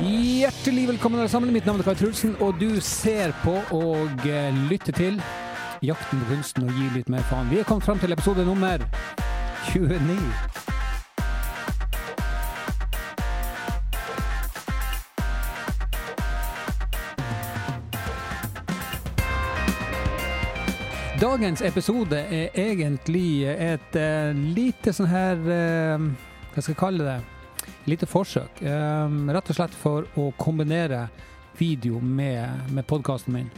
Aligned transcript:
Hjertelig 0.00 0.88
velkommen 0.88 1.20
alle 1.20 1.28
sammen. 1.28 1.52
Mitt 1.52 1.66
navn 1.66 1.78
er 1.78 1.86
Kai 1.86 1.94
Trulsen, 1.94 2.32
og 2.42 2.56
du 2.58 2.80
ser 2.82 3.30
på 3.44 3.52
og 3.70 4.24
eh, 4.26 4.56
lytter 4.66 4.92
til 4.92 5.20
Jakten 5.86 6.18
på 6.18 6.32
kunsten 6.32 6.64
og 6.66 6.72
gi 6.74 6.88
litt 6.96 7.10
mer 7.12 7.22
faen. 7.28 7.46
Vi 7.46 7.60
er 7.60 7.68
kommet 7.68 7.86
fram 7.86 8.00
til 8.02 8.12
episode 8.12 8.42
nummer 8.44 8.82
29. 9.70 10.18
Dagens 21.22 21.62
episode 21.62 22.18
er 22.18 22.50
egentlig 22.58 23.46
et 23.46 23.94
uh, 23.94 24.34
lite 24.34 24.92
sånn 24.92 25.08
her 25.08 25.38
uh, 25.38 26.10
Hva 26.50 26.58
skal 26.58 26.74
jeg 26.74 26.82
kalle 26.82 27.06
det? 27.06 27.33
Lite 27.86 28.06
forsøk. 28.06 28.62
eh, 28.62 29.08
rett 29.34 29.50
og 29.50 29.56
slett 29.56 29.74
for 29.76 30.06
å 30.16 30.32
kombinere 30.38 31.08
video 31.58 32.00
med, 32.00 32.72
med 32.72 32.86
podkasten 32.86 33.34
min. 33.34 33.50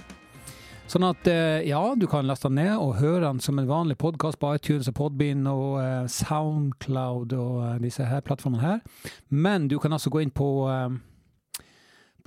Sånn 0.87 1.03
at 1.03 1.27
eh, 1.27 1.65
ja, 1.67 1.81
du 1.99 2.07
kan 2.07 2.29
laste 2.29 2.47
den 2.47 2.61
ned 2.61 2.77
og 2.79 3.01
høre 3.01 3.25
den 3.25 3.41
som 3.43 3.59
en 3.59 3.67
vanlig 3.67 3.97
podkast 3.99 4.39
på 4.39 4.53
iTunes 4.55 4.87
og 4.87 4.95
Podbean 4.95 5.43
og 5.51 5.81
eh, 5.83 6.07
Soundcloud 6.07 7.35
og 7.35 7.57
eh, 7.65 7.81
disse 7.83 8.07
her 8.07 8.23
plattformene 8.23 8.63
her. 8.63 9.11
Men 9.29 9.67
du 9.67 9.81
kan 9.83 9.97
altså 9.97 10.13
gå 10.15 10.23
inn 10.23 10.35
på 10.35 10.51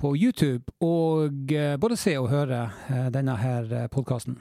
på 0.00 0.14
YouTube 0.16 0.72
og 0.80 1.52
både 1.76 1.96
se 2.00 2.14
og 2.16 2.30
høre 2.32 2.62
denne 3.12 3.34
her 3.36 3.68
podkasten. 3.92 4.38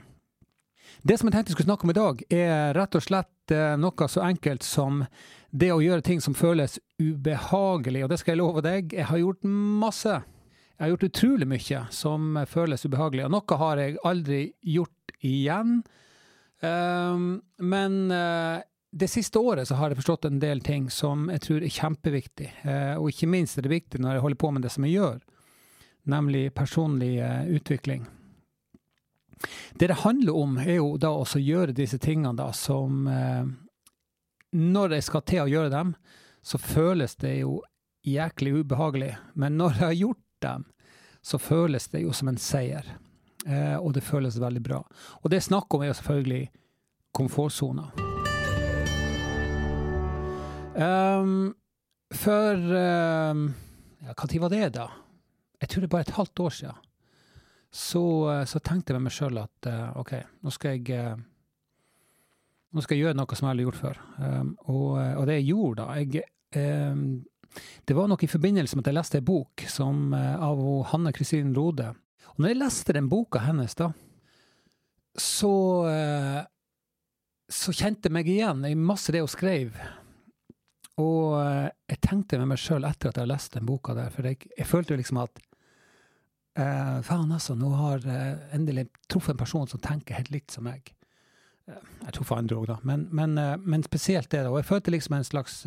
Det 1.01 1.15
som 1.17 1.29
jeg 1.29 1.35
tenkte 1.35 1.53
jeg 1.53 1.55
skulle 1.55 1.69
snakke 1.69 1.87
om 1.87 1.93
i 1.93 1.95
dag, 1.95 2.23
er 2.27 2.73
rett 2.75 2.95
og 2.97 3.03
slett 3.05 3.53
eh, 3.55 3.75
noe 3.79 4.07
så 4.11 4.23
enkelt 4.25 4.65
som 4.67 5.05
det 5.49 5.71
å 5.71 5.79
gjøre 5.79 6.03
ting 6.03 6.19
som 6.21 6.35
føles 6.35 6.75
ubehagelig. 6.99 8.03
Og 8.03 8.11
det 8.11 8.19
skal 8.19 8.35
jeg 8.35 8.41
love 8.41 8.63
deg, 8.65 8.91
jeg 8.93 9.07
har 9.07 9.21
gjort 9.21 9.47
masse. 9.47 10.17
Jeg 10.75 10.83
har 10.83 10.91
gjort 10.93 11.07
utrolig 11.07 11.47
mye 11.47 11.85
som 11.95 12.41
føles 12.51 12.83
ubehagelig. 12.85 13.25
Og 13.25 13.33
noe 13.37 13.59
har 13.63 13.81
jeg 13.81 13.97
aldri 14.07 14.41
gjort 14.75 15.15
igjen. 15.23 15.79
Um, 16.59 17.31
men 17.63 17.97
uh, 18.11 18.59
det 18.91 19.07
siste 19.11 19.39
året 19.39 19.67
så 19.67 19.79
har 19.79 19.91
jeg 19.91 20.01
forstått 20.01 20.27
en 20.27 20.43
del 20.43 20.59
ting 20.63 20.89
som 20.91 21.29
jeg 21.31 21.45
tror 21.47 21.63
er 21.63 21.75
kjempeviktig. 21.79 22.51
Uh, 22.67 22.95
og 22.99 23.11
ikke 23.13 23.31
minst 23.31 23.59
er 23.59 23.67
det 23.67 23.75
viktig 23.77 24.03
når 24.03 24.17
jeg 24.17 24.27
holder 24.27 24.43
på 24.43 24.53
med 24.55 24.67
det 24.67 24.75
som 24.75 24.87
jeg 24.87 24.99
gjør, 24.99 25.19
nemlig 26.11 26.47
personlig 26.55 27.13
utvikling. 27.55 28.07
Det 29.73 29.87
det 29.87 30.01
handler 30.03 30.35
om, 30.35 30.57
er 30.57 30.79
jo 30.79 30.97
da 30.99 31.11
å 31.15 31.25
gjøre 31.39 31.75
disse 31.75 31.99
tingene 32.01 32.35
da 32.35 32.51
som 32.55 33.07
eh, 33.07 33.45
Når 34.51 34.97
jeg 34.97 35.05
skal 35.05 35.23
til 35.29 35.43
å 35.43 35.51
gjøre 35.51 35.69
dem, 35.73 35.93
så 36.41 36.57
føles 36.57 37.15
det 37.21 37.39
jo 37.41 37.59
jæklig 38.03 38.63
ubehagelig. 38.63 39.13
Men 39.33 39.57
når 39.59 39.77
jeg 39.77 39.85
har 39.85 39.97
gjort 39.99 40.25
dem, 40.41 40.65
så 41.21 41.37
føles 41.37 41.87
det 41.93 42.01
jo 42.01 42.13
som 42.15 42.31
en 42.31 42.39
seier. 42.41 42.87
Eh, 43.45 43.77
og 43.77 43.93
det 43.93 44.03
føles 44.03 44.39
veldig 44.39 44.63
bra. 44.65 44.81
Og 45.21 45.29
det 45.29 45.41
jeg 45.41 45.49
snakker 45.51 45.77
om, 45.77 45.85
er 45.85 45.91
jo 45.91 45.99
selvfølgelig 45.99 46.43
komfortsona. 47.15 47.89
Um, 50.79 51.53
for 52.15 52.55
um, 52.55 53.49
ja, 54.05 54.13
Når 54.15 54.41
var 54.41 54.53
det, 54.53 54.69
da? 54.79 54.87
Jeg 55.59 55.69
tror 55.69 55.83
det 55.83 55.89
er 55.89 55.95
bare 55.97 56.07
et 56.07 56.15
halvt 56.15 56.39
år 56.45 56.55
siden 56.55 56.85
så, 57.69 58.03
så, 58.49 58.59
tenkte 58.59 58.93
jeg 58.93 58.97
med 58.97 59.09
meg 59.09 59.13
sjøl 59.13 59.37
at 59.41 59.69
uh, 59.69 59.99
OK, 60.01 60.15
nå 60.41 60.53
skal 60.53 60.77
jeg 60.77 60.97
uh, 60.97 61.19
nå 62.73 62.83
skal 62.85 62.97
jeg 62.97 63.05
gjøre 63.05 63.17
noe 63.17 63.37
som 63.37 63.47
jeg 63.47 63.55
har 63.55 63.63
gjort 63.63 63.79
før. 63.79 63.99
Um, 64.17 64.53
og, 64.69 64.87
og, 64.97 65.23
det 65.29 65.39
jeg 65.39 65.49
gjorde 65.51 65.85
da 65.85 65.97
jeg, 65.97 66.23
um, 66.57 67.03
Det 67.85 67.97
var 67.97 68.09
nok 68.09 68.23
i 68.25 68.29
forbindelse 68.29 68.77
med 68.77 68.85
at 68.85 68.91
jeg 68.91 68.97
leste 68.99 69.21
en 69.21 69.29
bok 69.29 69.65
som, 69.69 70.13
av 70.13 70.61
Hanne 70.91 71.13
Kristin 71.13 71.55
Rode. 71.57 71.87
Og 72.35 72.43
når 72.43 72.53
jeg 72.53 72.59
leste 72.59 72.93
den 72.93 73.09
boka 73.09 73.41
hennes, 73.41 73.73
da, 73.77 73.89
så 75.17 75.53
så 77.49 77.73
kjente 77.73 78.05
jeg 78.05 78.13
meg 78.13 78.27
igjen 78.29 78.61
i 78.69 78.75
masse 78.77 79.09
det 79.09 79.23
hun 79.23 79.31
skrev. 79.33 79.73
Og 81.01 81.33
jeg 81.41 82.01
tenkte 82.05 82.37
med 82.37 82.51
meg 82.51 82.61
sjøl 82.61 82.85
etter 82.85 83.09
at 83.09 83.17
jeg 83.17 83.31
leste 83.31 83.57
den 83.57 83.65
boka 83.65 83.97
der, 83.97 84.13
for 84.13 84.29
jeg, 84.29 84.45
jeg 84.53 84.69
følte 84.69 84.99
liksom 84.99 85.23
at 85.23 85.41
Uh, 86.57 86.99
faen, 87.05 87.29
altså. 87.31 87.55
Nå 87.57 87.69
har 87.77 88.01
jeg 88.03 88.35
uh, 88.35 88.55
endelig 88.57 88.87
truffet 89.11 89.35
en 89.35 89.41
person 89.41 89.67
som 89.69 89.81
tenker 89.83 90.17
helt 90.17 90.31
likt 90.33 90.55
som 90.55 90.65
meg. 90.65 90.91
Uh, 91.69 91.77
jeg 92.07 92.15
tror 92.17 92.27
for 92.31 92.41
andre 92.41 92.57
òg, 92.57 92.69
da. 92.71 92.77
Men, 92.87 93.05
men, 93.15 93.37
men, 93.63 93.85
spesielt 93.85 94.31
det, 94.31 94.43
da. 94.45 94.51
Og 94.51 94.59
jeg 94.61 94.69
følte 94.71 94.93
liksom 94.95 95.19
en 95.19 95.27
slags 95.27 95.61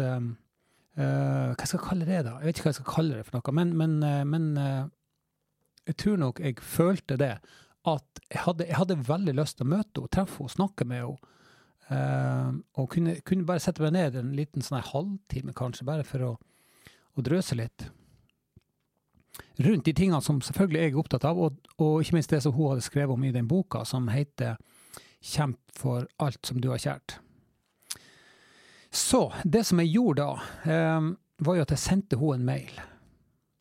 Hva 0.92 1.64
skal 1.64 1.78
jeg 1.78 1.84
kalle 1.86 2.04
det, 2.04 2.18
da? 2.26 2.34
Jeg 2.40 2.50
vet 2.50 2.58
ikke 2.58 2.66
hva 2.66 2.72
jeg 2.72 2.80
skal 2.82 2.90
kalle 2.90 3.16
det 3.16 3.26
for 3.28 3.38
noe. 3.38 3.52
Men, 3.56 4.02
men 4.28 4.48
jeg 5.88 5.96
tror 6.02 6.18
nok 6.20 6.42
jeg 6.42 6.58
følte 6.60 7.16
det. 7.16 7.36
At 7.88 8.20
jeg 8.28 8.42
hadde, 8.44 8.66
jeg 8.68 8.76
hadde 8.76 8.98
veldig 9.08 9.34
lyst 9.38 9.56
til 9.56 9.66
å 9.66 9.70
møte 9.72 10.02
henne, 10.02 10.12
treffe 10.12 10.42
henne, 10.42 10.52
snakke 10.52 10.86
med 10.90 11.06
henne. 11.06 12.60
og 12.76 12.90
kunne, 12.92 13.16
kunne, 13.24 13.46
bare 13.48 13.64
sette 13.64 13.82
meg 13.82 13.94
ned 13.96 14.18
en 14.20 14.36
liten 14.36 14.62
sånn 14.62 14.84
halvtime, 14.84 15.56
kanskje, 15.56 15.88
bare 15.88 16.04
for 16.04 16.26
å, 16.28 16.30
å 17.16 17.24
drøse 17.24 17.56
litt 17.56 17.88
rundt 19.56 19.84
de 19.84 19.94
tingene 19.96 20.20
som 20.24 20.40
selvfølgelig 20.44 20.80
jeg 20.80 20.92
er 20.92 21.00
opptatt 21.00 21.26
av, 21.28 21.40
og, 21.40 21.58
og, 21.78 22.00
ikke 22.02 22.18
minst 22.18 22.32
det 22.32 22.42
som 22.44 22.54
hun 22.56 22.72
hadde 22.72 22.86
skrevet 22.86 23.14
om 23.14 23.24
i 23.24 23.34
den 23.34 23.48
boka, 23.48 23.84
som 23.88 24.08
heter 24.12 24.56
'Kjemp 25.22 25.58
for 25.78 26.08
alt 26.18 26.46
som 26.46 26.60
du 26.60 26.70
har 26.70 26.78
kjært'. 26.82 27.18
Så 28.90 29.32
det 29.44 29.64
som 29.66 29.78
jeg 29.78 29.94
gjorde 29.94 30.22
da, 30.22 30.32
eh, 30.70 31.12
var 31.38 31.56
jo 31.56 31.62
at 31.62 31.70
jeg 31.70 31.78
sendte 31.78 32.18
henne 32.18 32.34
en 32.34 32.44
mail. 32.44 32.80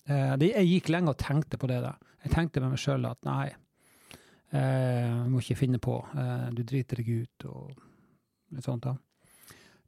Eh, 0.09 0.37
det, 0.37 0.51
jeg 0.55 0.67
gikk 0.67 0.89
lenge 0.89 1.09
og 1.09 1.17
tenkte 1.17 1.57
på 1.57 1.67
det. 1.67 1.81
da. 1.81 1.93
Jeg 2.23 2.33
tenkte 2.33 2.61
med 2.61 2.73
meg 2.73 2.79
sjøl 2.79 3.05
at 3.05 3.21
nei, 3.23 3.53
eh, 4.51 5.23
må 5.29 5.39
ikke 5.39 5.55
finne 5.55 5.79
på. 5.79 6.01
Eh, 6.17 6.49
du 6.51 6.63
driter 6.63 6.97
deg 6.97 7.09
ut 7.23 7.45
og 7.45 7.71
litt 8.51 8.65
sånt. 8.65 8.83
da. 8.83 8.95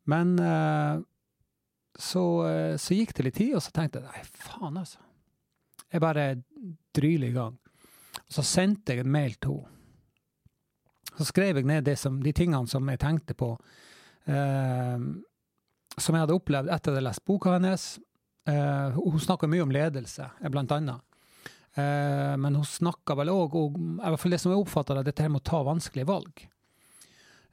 Men 0.06 0.40
eh, 0.40 1.02
så, 2.00 2.24
eh, 2.48 2.78
så 2.78 2.98
gikk 2.98 3.14
det 3.18 3.28
litt 3.28 3.36
tid, 3.40 3.56
og 3.58 3.64
så 3.64 3.74
tenkte 3.76 4.02
jeg 4.02 4.10
nei, 4.10 4.24
faen, 4.24 4.78
altså. 4.78 5.00
Jeg 5.94 6.02
bare 6.02 6.26
dryler 6.96 7.30
i 7.30 7.36
gang. 7.36 7.60
Så 8.30 8.44
sendte 8.46 8.96
jeg 8.96 9.06
en 9.06 9.14
mail 9.14 9.38
til 9.38 9.60
henne. 9.60 9.70
Så 11.14 11.28
skrev 11.30 11.60
jeg 11.60 11.68
ned 11.70 11.92
som, 12.00 12.16
de 12.26 12.32
tingene 12.34 12.66
som 12.66 12.88
jeg 12.90 12.98
tenkte 12.98 13.36
på, 13.38 13.52
eh, 14.26 15.04
som 15.94 16.16
jeg 16.16 16.24
hadde 16.24 16.34
opplevd 16.34 16.72
etter 16.72 16.80
at 16.80 16.88
jeg 16.90 16.96
hadde 16.96 17.04
lest 17.06 17.26
boka 17.30 17.54
hennes. 17.54 17.84
Eh, 18.50 18.98
hun 18.98 19.22
snakker 19.22 19.52
mye 19.52 19.62
om 19.62 19.76
ledelse, 19.76 20.26
blant 20.50 20.74
annet. 20.74 21.06
Eh, 21.76 22.34
men 22.38 22.58
hun 22.58 22.66
snakker 22.66 23.18
vel 23.18 23.32
òg 23.34 23.56
om 23.58 23.96
i 23.98 24.10
hvert 24.10 24.22
fall 24.22 24.36
det 24.36 24.42
som 24.42 24.54
jeg 24.54 24.62
oppfatta 24.62 25.00
dette 25.02 25.22
her 25.26 25.32
med 25.34 25.42
å 25.42 25.50
ta 25.52 25.62
vanskelige 25.66 26.10
valg. 26.10 26.44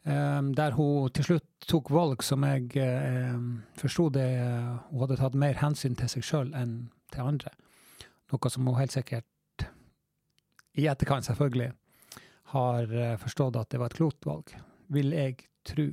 Eh, 0.09 0.41
der 0.57 0.77
hun 0.77 1.13
til 1.17 1.29
slutt 1.29 1.69
tok 1.69 1.93
valg 1.93 2.25
som 2.25 2.45
jeg 2.49 2.73
eh, 2.81 3.37
forsto 3.77 4.09
det 4.15 4.29
Hun 4.89 5.03
hadde 5.03 5.21
tatt 5.21 5.37
mer 5.37 5.61
hensyn 5.61 5.97
til 6.01 6.09
seg 6.09 6.25
sjøl 6.25 6.55
enn 6.57 6.79
til 7.13 7.29
andre. 7.29 7.53
Noe 8.31 8.51
som 8.53 8.67
hun 8.69 8.79
helt 8.79 8.95
sikkert, 8.95 9.27
i 10.79 10.87
etterkant 10.87 11.27
selvfølgelig, 11.27 11.73
har 12.55 12.95
eh, 12.95 13.17
forstått 13.21 13.59
at 13.59 13.71
det 13.71 13.81
var 13.81 13.91
et 13.91 13.99
klokt 13.99 14.27
valg. 14.27 14.53
Vil 14.91 15.15
jeg 15.15 15.37
tro. 15.67 15.87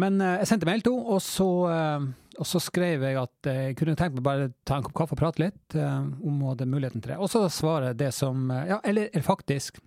Men 0.00 0.20
eh, 0.20 0.40
jeg 0.40 0.50
sendte 0.52 0.68
mail 0.68 0.84
til 0.84 0.96
henne, 0.96 1.16
og, 1.16 1.22
så, 1.24 1.48
eh, 1.72 2.08
og 2.40 2.48
så 2.48 2.62
skrev 2.64 3.04
jeg 3.08 3.20
at 3.20 3.50
jeg 3.50 3.76
kunne 3.80 3.96
tenkt 3.98 4.18
meg 4.18 4.26
bare 4.26 4.50
ta 4.68 4.78
en 4.78 4.86
kopp 4.86 4.96
kaffe 5.02 5.16
og 5.16 5.22
prate 5.22 5.44
litt 5.44 5.76
om 5.76 6.36
hun 6.40 6.48
hadde 6.52 6.68
muligheten 6.68 7.02
til 7.02 7.14
det. 7.14 7.20
Og 7.20 7.32
så 7.32 7.44
svarer 7.52 7.96
det 7.96 8.12
som 8.16 8.50
Ja, 8.50 8.80
eller, 8.84 9.10
eller 9.12 9.26
faktisk 9.26 9.80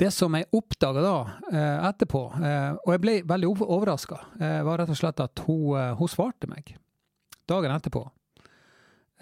det 0.00 0.08
som 0.10 0.34
jeg 0.34 0.48
oppdaga 0.50 1.02
da, 1.04 1.18
etterpå, 1.86 2.20
og 2.34 2.88
jeg 2.90 3.02
ble 3.02 3.12
veldig 3.30 3.50
overraska, 3.62 4.16
var 4.66 4.80
rett 4.80 4.90
og 4.90 4.98
slett 4.98 5.22
at 5.22 5.42
hun, 5.46 5.94
hun 6.00 6.10
svarte 6.10 6.50
meg 6.50 6.72
dagen 7.46 7.70
etterpå. 7.70 8.02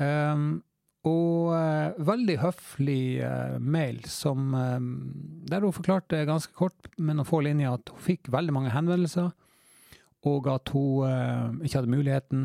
Um, 0.00 0.62
og 1.02 1.50
uh, 1.50 1.98
veldig 2.06 2.36
høflig 2.44 3.24
uh, 3.26 3.56
mail 3.58 3.98
som 4.06 4.52
um, 4.54 4.90
Der 5.50 5.64
hun 5.64 5.74
forklarte 5.74 6.20
ganske 6.28 6.54
kort, 6.54 6.76
med 6.96 7.18
noen 7.18 7.26
få 7.26 7.40
linjer, 7.42 7.74
at 7.74 7.90
hun 7.90 8.04
fikk 8.04 8.30
veldig 8.30 8.54
mange 8.54 8.70
henvendelser, 8.70 9.32
og 10.30 10.46
at 10.52 10.70
hun 10.70 11.08
uh, 11.10 11.64
ikke 11.64 11.80
hadde 11.80 11.90
muligheten, 11.90 12.44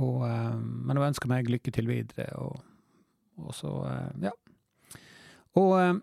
og, 0.00 0.24
men 0.24 0.96
hun 0.96 1.10
ønska 1.10 1.28
meg 1.28 1.50
lykke 1.52 1.74
til 1.76 1.90
videre, 1.90 2.30
og, 2.40 2.64
og 3.44 3.54
så 3.54 3.76
Ja. 4.22 4.32
Og, 5.54 6.00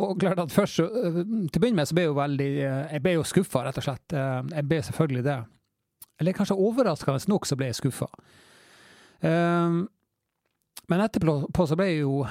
og 0.00 0.14
klart 0.16 0.38
at 0.40 0.52
først 0.54 0.78
Til 0.80 0.86
å 0.88 1.60
begynne 1.60 1.76
med 1.76 1.88
så 1.90 1.92
ble 1.92 2.06
jeg 2.06 2.08
jo 2.08 2.14
veldig 2.16 2.46
Jeg 2.56 3.02
ble 3.04 3.12
jo 3.18 3.26
skuffa, 3.28 3.66
rett 3.66 3.76
og 3.82 3.84
slett. 3.84 4.14
Jeg 4.16 4.64
ble 4.70 4.78
selvfølgelig 4.86 5.24
det. 5.26 5.36
Eller 6.22 6.36
kanskje 6.38 6.56
overraskende 6.56 7.28
nok 7.28 7.44
så 7.44 7.58
ble 7.58 7.68
jeg 7.68 7.78
skuffa. 7.82 8.08
Um, 9.24 9.84
men 10.90 11.00
etterpå 11.00 11.64
så 11.64 11.76
ble 11.78 11.86
jeg 11.88 12.02
jo 12.02 12.24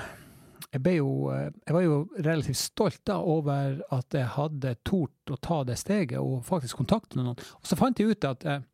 jeg, 0.74 0.82
ble 0.82 0.92
jo 1.00 1.10
jeg 1.34 1.74
var 1.74 1.86
jo 1.86 1.96
relativt 2.18 2.60
stolt 2.60 3.02
da 3.10 3.18
over 3.18 3.80
at 3.94 4.18
jeg 4.18 4.30
hadde 4.36 4.76
tort 4.86 5.34
å 5.34 5.38
ta 5.42 5.62
det 5.66 5.78
steget 5.82 6.22
og 6.22 6.44
faktisk 6.46 6.82
kontakte 6.82 7.20
noen. 7.20 7.38
Og 7.38 7.70
så 7.70 7.78
fant 7.80 8.00
jeg 8.00 8.14
ut 8.14 8.28
at 8.30 8.46
eh, 8.46 8.66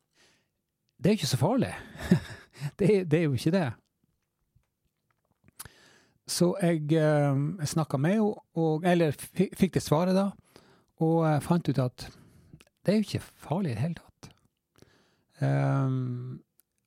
det 1.00 1.12
er 1.12 1.20
ikke 1.20 1.32
så 1.32 1.40
farlig. 1.40 1.72
det, 2.80 2.90
det, 3.12 3.20
er 3.20 3.26
jo 3.28 3.36
ikke 3.40 3.56
det. 3.56 3.68
Så 6.30 6.54
jeg, 6.62 6.86
eh, 7.00 7.44
snakka 7.72 8.00
med 8.00 8.20
henne, 8.20 8.92
eller 8.94 9.16
fikk 9.16 9.76
det 9.76 9.84
svaret 9.84 10.16
da, 10.16 10.30
og 11.04 11.24
fant 11.44 11.72
ut 11.72 11.84
at 11.84 12.10
det 12.84 12.94
er 12.94 13.00
jo 13.00 13.08
ikke 13.08 13.28
farlig 13.48 13.72
i 13.72 13.76
det 13.76 13.84
hele 13.84 14.00
tatt. 14.00 14.32
Um, 15.40 16.40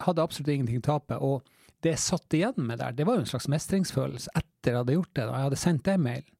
hadde 0.06 0.24
absolutt 0.24 0.52
ingenting 0.52 0.82
å 0.82 0.86
tape. 0.86 1.18
Og 1.22 1.42
det 1.82 1.96
jeg 1.96 2.04
satt 2.04 2.36
igjen 2.36 2.62
med 2.62 2.78
der, 2.78 2.94
det 2.94 3.06
var 3.08 3.18
jo 3.18 3.24
en 3.24 3.32
slags 3.32 3.50
mestringsfølelse 3.50 4.30
etter 4.38 4.70
jeg 4.70 4.78
hadde 4.78 4.94
gjort 4.96 5.14
det. 5.18 5.26
og 5.26 5.34
Jeg 5.34 5.48
hadde 5.48 5.62
sendt 5.64 5.88
den 5.88 6.04
mailen. 6.04 6.38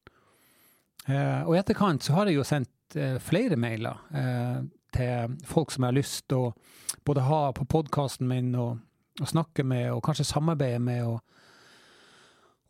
Uh, 1.03 1.41
og 1.43 1.57
i 1.57 1.59
etterkant 1.59 2.05
så 2.05 2.15
har 2.15 2.29
jeg 2.29 2.37
jo 2.37 2.45
sendt 2.47 2.95
uh, 2.95 3.17
flere 3.19 3.57
mailer 3.59 3.99
uh, 4.15 4.61
til 4.95 5.33
folk 5.43 5.73
som 5.73 5.83
jeg 5.83 5.91
har 5.91 5.97
lyst 5.97 6.21
til 6.31 6.45
å 6.45 6.53
både 7.03 7.25
ha 7.27 7.41
på 7.57 7.67
podkasten 7.67 8.29
min 8.29 8.53
og, 8.55 8.77
og, 9.19 9.27
snakke 9.27 9.65
med, 9.67 9.89
og 9.91 10.03
kanskje 10.05 10.29
samarbeide 10.31 10.79
med. 10.83 11.05
og 11.07 11.19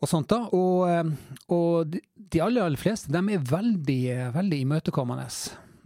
og 0.04 0.10
sånt 0.12 0.28
da. 0.34 0.42
Og, 0.52 1.14
og 1.56 1.94
de 1.94 2.40
aller, 2.44 2.66
aller 2.66 2.76
fleste 2.76 3.08
de 3.08 3.22
er 3.38 3.46
veldig, 3.48 4.34
veldig 4.36 4.58
imøtekommende. 4.66 5.30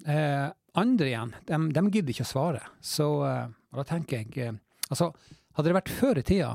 Eh, 0.09 0.48
andre 0.81 1.12
igjen, 1.12 1.36
de, 1.45 1.59
de, 1.75 1.83
gidder 1.94 2.15
ikke 2.15 2.25
å 2.25 2.31
svare. 2.31 2.63
Så 2.81 3.06
da 3.21 3.86
tenker 3.86 4.24
jeg 4.24 4.56
Altså, 4.91 5.11
hadde 5.57 5.69
det 5.69 5.77
vært 5.77 5.93
før 5.93 6.19
i 6.21 6.25
tida, 6.25 6.51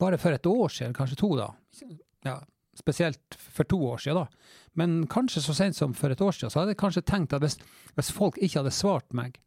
bare 0.00 0.18
for 0.20 0.34
et 0.36 0.46
år 0.48 0.72
siden, 0.72 0.94
kanskje 0.96 1.18
to, 1.20 1.32
da, 1.38 1.50
ja, 2.26 2.36
spesielt 2.76 3.36
for 3.38 3.68
to 3.68 3.78
år 3.88 4.02
siden, 4.02 4.22
da, 4.22 4.54
men 4.80 4.96
kanskje 5.12 5.42
så 5.44 5.54
sent 5.56 5.76
som 5.78 5.94
for 5.96 6.12
et 6.12 6.20
år 6.20 6.36
siden, 6.36 6.52
så 6.52 6.62
hadde 6.62 6.74
jeg 6.74 6.82
kanskje 6.82 7.04
tenkt 7.08 7.36
at 7.36 7.44
hvis, 7.44 7.58
hvis 7.96 8.12
folk 8.14 8.38
ikke 8.40 8.60
hadde 8.60 8.74
svart 8.76 9.16
meg, 9.16 9.38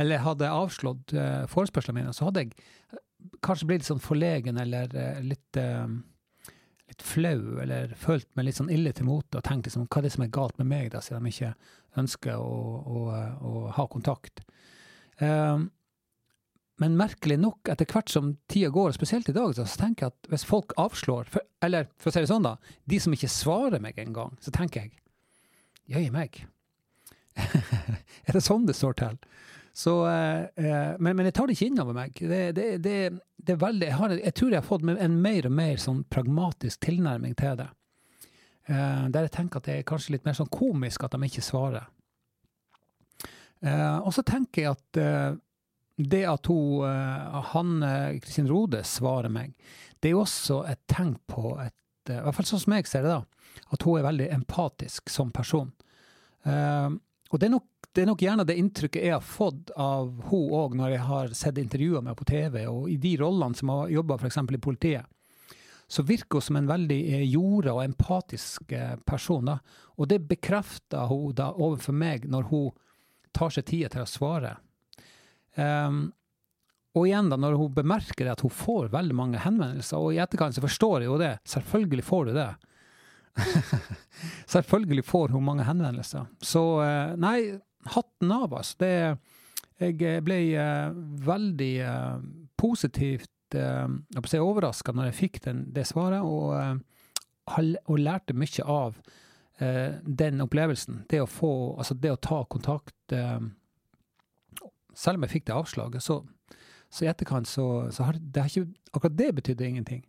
eller 0.00 0.24
hadde 0.24 0.50
avslått 0.50 1.14
uh, 1.14 1.44
forespørslene 1.50 2.00
mine, 2.00 2.14
så 2.14 2.28
hadde 2.28 2.44
jeg 2.44 2.56
eh, 2.56 3.02
kanskje 3.46 3.68
blitt 3.68 3.84
litt 3.84 3.90
sånn 3.92 4.02
forlegen 4.02 4.58
eller 4.58 4.90
uh, 4.90 5.20
litt, 5.22 5.58
uh, 5.60 5.86
litt 6.90 7.04
flau, 7.06 7.60
eller 7.62 7.94
følt 7.98 8.26
meg 8.34 8.48
litt 8.48 8.58
sånn 8.58 8.72
ille 8.74 8.90
til 8.94 9.06
mote 9.06 9.38
og 9.38 9.46
tenkt 9.46 9.70
liksom, 9.70 9.86
hva 9.86 10.02
er 10.02 10.08
det 10.08 10.14
som 10.16 10.26
er 10.26 10.34
galt 10.34 10.58
med 10.58 10.70
meg, 10.72 10.90
da, 10.94 11.02
siden 11.04 11.26
de 11.26 11.34
ikke 11.34 11.54
ønsker 12.02 12.42
å, 12.42 12.58
å, 12.82 13.04
å 13.38 13.64
ha 13.76 13.86
kontakt. 13.90 14.42
Um, 15.22 15.68
men 16.82 16.96
merkelig 16.98 17.36
nok, 17.38 17.68
etter 17.70 17.86
hvert 17.86 18.10
som 18.10 18.32
tida 18.50 18.70
går, 18.74 18.94
spesielt 18.96 19.28
i 19.30 19.36
dag, 19.36 19.52
så 19.54 19.66
tenker 19.78 20.06
jeg 20.08 20.14
at 20.14 20.30
hvis 20.32 20.46
folk 20.48 20.74
avslår 20.80 21.28
for, 21.30 21.46
Eller 21.62 21.86
for 21.96 22.10
å 22.10 22.14
si 22.14 22.24
det 22.24 22.30
sånn, 22.32 22.46
da. 22.46 22.56
De 22.90 22.98
som 23.00 23.14
ikke 23.14 23.30
svarer 23.30 23.82
meg 23.82 23.98
engang, 24.02 24.34
så 24.42 24.50
tenker 24.54 24.84
jeg 24.84 24.96
Jøye 25.84 26.10
meg. 26.10 26.38
er 28.26 28.32
det 28.32 28.40
sånn 28.40 28.64
det 28.64 28.74
står 28.74 28.96
til? 28.96 29.18
Så, 29.76 29.92
eh, 30.08 30.46
eh, 30.56 30.94
men, 30.96 31.16
men, 31.18 31.26
jeg 31.28 31.34
tar 31.36 31.50
det 31.50 31.56
ikke 31.58 31.68
innover 31.68 31.96
meg. 31.96 32.14
Det, 32.16 32.42
det, 32.56 32.66
det, 32.80 32.98
det 33.36 33.54
er 33.56 33.60
veldig, 33.60 33.88
jeg, 33.90 33.98
har, 34.00 34.14
jeg, 34.16 34.34
tror 34.38 34.54
jeg 34.54 34.62
har 34.62 34.68
fått 34.68 34.86
en 34.88 35.16
mer 35.20 35.48
og 35.50 35.56
mer 35.58 35.82
sånn 35.82 36.04
pragmatisk 36.08 36.86
tilnærming 36.86 37.34
til 37.36 37.58
det. 37.60 37.68
Eh, 38.70 39.02
der 39.12 39.26
jeg 39.26 39.34
tenker 39.34 39.60
at 39.60 39.68
det 39.68 39.76
er 39.76 39.88
kanskje 39.88 40.14
litt 40.14 40.24
mer 40.24 40.38
sånn 40.38 40.52
komisk 40.52 41.04
at 41.04 41.16
de 41.16 41.28
ikke 41.28 41.44
svarer. 41.44 41.90
Eh, 43.64 43.98
og 43.98 44.12
så 44.14 44.24
tenker 44.26 44.62
jeg 44.62 44.76
at 44.76 45.00
eh, 45.00 45.36
det 45.96 46.24
at 46.26 46.46
hun, 46.46 46.84
eh, 46.88 47.40
Hanne 47.52 48.20
Kristin 48.22 48.48
Rode 48.48 48.82
svarer 48.84 49.30
meg, 49.30 49.54
det 50.00 50.10
er 50.10 50.16
jo 50.16 50.24
også 50.24 50.64
et 50.68 50.82
tegn 50.90 51.14
på 51.30 51.54
et 51.62 52.10
eh, 52.10 52.18
I 52.18 52.22
hvert 52.24 52.36
fall 52.36 52.48
sånn 52.48 52.64
som 52.64 52.76
jeg 52.76 52.88
ser 52.90 53.06
det, 53.06 53.14
da. 53.14 53.60
At 53.72 53.86
hun 53.86 53.98
er 53.98 54.08
veldig 54.08 54.28
empatisk 54.34 55.08
som 55.12 55.30
person. 55.32 55.70
Og 56.44 57.38
det 57.40 57.46
er, 57.46 57.52
nok, 57.54 57.86
det 57.94 58.02
er, 58.02 58.08
nok, 58.10 58.22
gjerne 58.26 58.44
det 58.44 58.56
inntrykket 58.58 59.06
jeg 59.06 59.14
har 59.14 59.22
fått 59.24 59.70
av 59.80 60.10
hun 60.26 60.50
òg, 60.58 60.74
når 60.76 60.90
jeg 60.92 61.04
har 61.06 61.36
sett 61.38 61.60
intervjuer 61.62 62.02
med 62.02 62.10
henne 62.10 62.18
på 62.18 62.26
TV, 62.28 62.58
og 62.68 62.90
i 62.92 62.98
de 63.00 63.14
rollene 63.22 63.56
som 63.56 63.70
har 63.72 63.94
jobba 63.94 64.18
f.eks. 64.18 64.40
i 64.42 64.60
politiet. 64.66 65.06
Så 65.88 66.04
virker 66.04 66.42
hun 66.42 66.44
som 66.44 66.58
en 66.58 66.68
veldig 66.68 66.98
jorda 67.30 67.76
og 67.78 67.84
empatisk 67.86 68.74
person. 69.06 69.48
da. 69.54 69.56
Og 69.96 70.10
det 70.10 70.20
bekrefter 70.28 71.06
hun 71.08 71.32
da 71.38 71.52
overfor 71.54 71.96
meg 71.96 72.26
når 72.28 72.50
hun 72.50 72.68
tar 73.32 73.54
seg 73.54 73.70
tida 73.70 73.94
til 73.94 74.04
å 74.04 74.10
svare. 74.10 74.56
Um, 75.56 76.06
og 76.94 77.08
igjen, 77.08 77.28
da, 77.30 77.38
når 77.40 77.56
hun 77.58 77.74
bemerker 77.74 78.30
at 78.30 78.42
hun 78.44 78.52
får 78.54 78.92
veldig 78.92 79.16
mange 79.18 79.42
henvendelser, 79.42 79.98
og 79.98 80.14
i 80.14 80.20
etterkant 80.22 80.54
så 80.54 80.62
forstår 80.62 81.02
jeg 81.02 81.10
jo 81.10 81.18
det, 81.18 81.32
selvfølgelig 81.50 82.04
får 82.06 82.28
du 82.28 82.34
det. 82.36 82.50
selvfølgelig 84.54 85.04
får 85.08 85.34
hun 85.34 85.46
mange 85.46 85.66
henvendelser. 85.66 86.28
Så 86.38 86.62
uh, 86.78 87.16
nei, 87.18 87.38
hatten 87.96 88.34
av, 88.34 88.54
altså. 88.54 88.78
Det, 88.84 88.92
jeg 89.82 90.22
ble 90.24 90.38
uh, 90.54 90.94
veldig 91.26 91.72
uh, 91.82 92.22
positivt 92.60 93.58
uh, 93.58 94.38
overraska 94.40 94.94
når 94.94 95.10
jeg 95.10 95.18
fikk 95.18 95.42
den, 95.48 95.64
det 95.74 95.86
svaret, 95.90 96.22
og, 96.22 96.80
og 97.50 97.98
lærte 98.00 98.36
mye 98.36 98.64
av 98.64 98.96
den 99.54 100.42
opplevelsen. 100.42 101.04
Det 101.06 101.20
å 101.22 101.28
få, 101.30 101.50
altså 101.78 101.94
det 101.94 102.10
å 102.10 102.18
ta 102.18 102.40
kontakt 102.50 103.12
selv 104.96 105.18
om 105.18 105.26
jeg 105.26 105.34
fikk 105.36 105.46
det 105.48 105.56
avslaget, 105.56 106.04
så, 106.04 106.20
så 106.90 107.04
i 107.04 107.10
etterkant 107.10 107.48
så, 107.50 107.66
så 107.94 108.08
har 108.08 108.18
det 108.18 108.44
har 108.44 108.50
ikke 108.52 108.70
Akkurat 108.94 109.16
det 109.18 109.32
betydde 109.34 109.66
ingenting. 109.66 110.04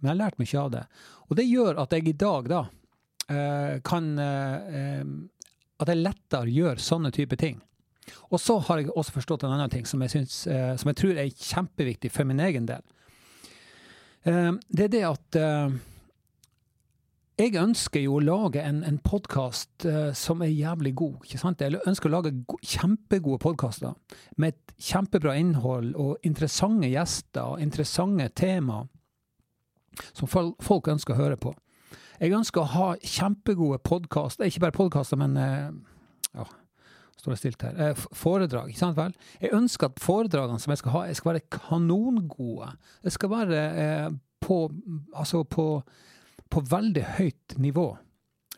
Men 0.00 0.08
jeg 0.08 0.12
har 0.14 0.20
lært 0.22 0.38
mye 0.40 0.60
av 0.60 0.70
det. 0.72 0.86
Og 1.28 1.36
det 1.36 1.44
gjør 1.44 1.82
at 1.82 1.92
jeg 1.92 2.06
i 2.08 2.14
dag 2.16 2.46
da 2.48 2.60
eh, 3.28 3.74
kan 3.84 4.06
eh, 4.16 5.02
At 5.82 5.92
jeg 5.92 6.00
lettere 6.00 6.48
gjør 6.48 6.80
sånne 6.80 7.10
type 7.12 7.36
ting. 7.36 7.60
Og 8.32 8.40
så 8.40 8.56
har 8.64 8.80
jeg 8.80 8.88
også 8.88 9.18
forstått 9.18 9.44
en 9.44 9.52
annen 9.52 9.70
ting 9.70 9.84
som 9.84 10.00
jeg, 10.00 10.14
synes, 10.14 10.38
eh, 10.48 10.72
som 10.80 10.88
jeg 10.88 10.98
tror 11.02 11.20
er 11.20 11.28
kjempeviktig 11.28 12.10
for 12.14 12.24
min 12.24 12.40
egen 12.40 12.64
del. 12.70 12.80
det 14.24 14.84
er 14.86 14.90
det 14.96 15.04
at 15.04 15.36
jeg 17.40 17.56
ønsker 17.56 18.02
jo 18.04 18.18
å 18.18 18.22
lage 18.22 18.60
en, 18.60 18.82
en 18.84 18.98
podkast 19.00 19.86
uh, 19.88 20.10
som 20.16 20.42
er 20.44 20.52
jævlig 20.52 20.92
god. 21.00 21.14
ikke 21.24 21.40
sant? 21.40 21.62
Jeg 21.64 21.80
ønsker 21.88 22.10
å 22.10 22.16
lage 22.18 22.32
kjempegode 22.60 23.40
podkaster 23.40 23.94
med 24.36 24.52
et 24.52 24.74
kjempebra 24.90 25.38
innhold 25.40 25.94
og 25.96 26.26
interessante 26.28 26.90
gjester 26.92 27.54
og 27.54 27.62
interessante 27.64 28.28
tema 28.36 28.82
som 30.12 30.28
folk 30.28 30.88
ønsker 30.92 31.14
å 31.14 31.20
høre 31.20 31.38
på. 31.40 31.54
Jeg 32.20 32.36
ønsker 32.36 32.62
å 32.62 32.70
ha 32.74 32.90
kjempegode 33.00 33.80
podkaster, 33.84 34.46
ikke 34.46 34.66
bare 34.66 34.76
podkaster, 34.76 35.20
men 35.20 35.36
uh, 35.40 35.72
ja, 36.36 36.46
står 37.16 37.32
det 37.32 37.40
stilt 37.40 37.64
her. 37.64 37.80
Uh, 37.80 38.06
foredrag, 38.16 38.68
ikke 38.68 38.84
sant 38.84 39.00
vel? 39.00 39.16
Jeg 39.40 39.56
ønsker 39.56 39.88
at 39.88 40.04
foredragene 40.04 40.60
som 40.60 40.76
jeg 40.76 40.84
skal 40.84 40.96
ha, 40.98 41.06
jeg 41.08 41.20
skal 41.20 41.32
være 41.32 41.48
kanongode. 41.56 42.74
Det 43.00 43.16
skal 43.16 43.32
være 43.32 43.64
på 44.42 44.64
Altså 45.14 45.44
på 45.46 45.64
på 46.52 46.62
veldig 46.68 47.04
høyt 47.16 47.56
nivå. 47.56 47.86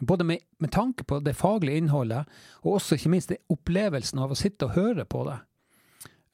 Både 0.01 0.25
med, 0.27 0.43
med, 0.59 0.73
tanke 0.75 1.05
på 1.07 1.21
det 1.23 1.37
faglige 1.39 1.79
innholdet, 1.79 2.27
og 2.65 2.79
også 2.79 2.99
ikke 2.99 3.13
minst 3.13 3.35
opplevelsen 3.53 4.23
av 4.23 4.35
å 4.35 4.39
sitte 4.39 4.67
og 4.67 4.75
høre 4.79 5.07
på 5.07 5.23
det. 5.29 5.39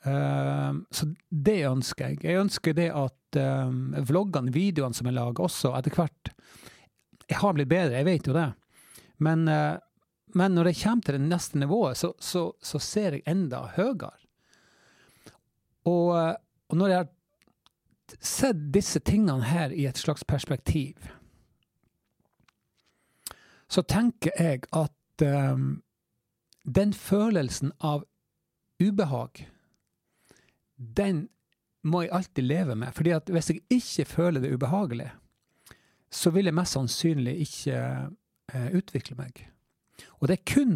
Uh, 0.00 0.80
så 0.90 1.10
det 1.28 1.58
ønsker 1.68 2.08
jeg. 2.08 2.22
Jeg 2.24 2.40
ønsker 2.40 2.76
det 2.76 2.88
at 2.96 3.36
uh, 3.36 3.68
vloggene, 4.08 4.52
videoene 4.54 4.96
som 4.96 5.10
jeg 5.10 5.18
lager, 5.18 5.44
også 5.44 5.74
etter 5.76 5.92
hvert 5.92 6.32
Jeg 7.28 7.36
har 7.42 7.52
blitt 7.54 7.68
bedre, 7.68 8.00
jeg 8.00 8.08
vet 8.08 8.30
jo 8.30 8.36
det. 8.38 8.48
Men, 9.20 9.44
uh, 9.44 9.76
men 10.32 10.56
når 10.56 10.72
jeg 10.72 10.80
kommer 10.86 11.04
til 11.04 11.18
det 11.18 11.28
neste 11.28 11.60
nivået, 11.60 12.00
så, 12.00 12.14
så, 12.16 12.48
så 12.64 12.80
ser 12.80 13.18
jeg 13.18 13.28
enda 13.28 13.66
høyere. 13.76 14.14
Og, 15.88 16.12
og 16.12 16.76
når 16.76 16.90
jeg 16.90 17.00
har 17.00 17.08
sett 18.20 18.58
disse 18.74 19.00
tingene 19.04 19.48
her 19.48 19.72
i 19.72 19.86
et 19.88 19.98
slags 20.00 20.24
perspektiv, 20.28 20.96
så 23.70 23.82
tenker 23.86 24.34
jeg 24.38 24.64
at 24.74 25.24
um, 25.54 25.82
den 26.64 26.92
følelsen 26.94 27.72
av 27.78 28.04
ubehag, 28.82 29.46
den 30.76 31.28
må 31.82 32.02
jeg 32.04 32.12
alltid 32.12 32.44
leve 32.44 32.76
med. 32.76 32.92
fordi 32.94 33.10
at 33.10 33.30
hvis 33.30 33.50
jeg 33.50 33.60
ikke 33.70 34.04
føler 34.04 34.40
det 34.40 34.52
ubehagelig, 34.54 35.10
så 36.10 36.30
vil 36.30 36.44
jeg 36.44 36.54
mest 36.54 36.76
sannsynlig 36.76 37.36
ikke 37.46 37.76
uh, 38.54 38.68
utvikle 38.74 39.16
meg. 39.16 39.46
Og 40.18 40.28
det 40.28 40.40
er 40.40 40.54
kun 40.54 40.74